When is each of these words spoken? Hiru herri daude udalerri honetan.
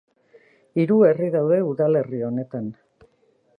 Hiru 0.83 0.97
herri 1.09 1.29
daude 1.37 1.61
udalerri 1.73 2.25
honetan. 2.31 2.75